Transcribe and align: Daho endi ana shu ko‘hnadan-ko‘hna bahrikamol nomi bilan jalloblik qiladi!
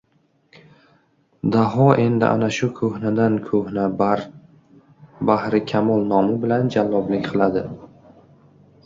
Daho 1.55 1.89
endi 2.05 2.25
ana 2.29 2.49
shu 2.55 2.69
ko‘hnadan-ko‘hna 2.79 3.83
bahrikamol 4.01 6.03
nomi 6.15 6.39
bilan 6.47 6.73
jalloblik 6.77 7.29
qiladi! 7.35 7.65